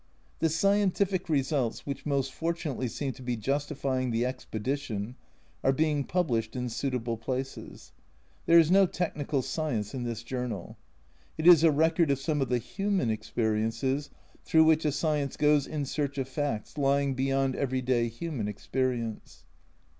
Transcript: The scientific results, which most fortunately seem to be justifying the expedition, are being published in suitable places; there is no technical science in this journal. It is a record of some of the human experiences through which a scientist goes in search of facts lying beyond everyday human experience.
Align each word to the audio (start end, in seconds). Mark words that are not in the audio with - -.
The 0.39 0.49
scientific 0.49 1.29
results, 1.29 1.85
which 1.85 2.07
most 2.07 2.33
fortunately 2.33 2.87
seem 2.87 3.11
to 3.13 3.21
be 3.21 3.37
justifying 3.37 4.09
the 4.09 4.25
expedition, 4.25 5.13
are 5.63 5.71
being 5.71 6.05
published 6.05 6.55
in 6.55 6.69
suitable 6.69 7.17
places; 7.17 7.91
there 8.47 8.57
is 8.57 8.71
no 8.71 8.87
technical 8.87 9.43
science 9.43 9.93
in 9.93 10.03
this 10.03 10.23
journal. 10.23 10.75
It 11.37 11.45
is 11.45 11.63
a 11.63 11.69
record 11.69 12.09
of 12.09 12.17
some 12.17 12.41
of 12.41 12.49
the 12.49 12.57
human 12.57 13.11
experiences 13.11 14.09
through 14.43 14.63
which 14.63 14.85
a 14.85 14.91
scientist 14.91 15.37
goes 15.37 15.67
in 15.67 15.85
search 15.85 16.17
of 16.17 16.27
facts 16.27 16.79
lying 16.79 17.13
beyond 17.13 17.55
everyday 17.55 18.07
human 18.09 18.47
experience. 18.47 19.45